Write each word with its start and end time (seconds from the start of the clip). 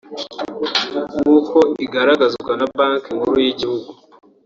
nkuko 1.19 1.57
igaragazwa 1.85 2.51
na 2.59 2.67
Banki 2.75 3.09
Nkuru 3.15 3.37
y’Igihugu 3.45 3.89